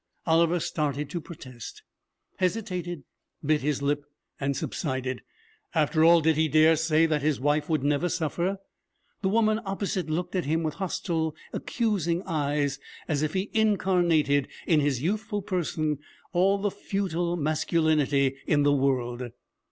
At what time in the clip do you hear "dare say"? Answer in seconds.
6.47-7.05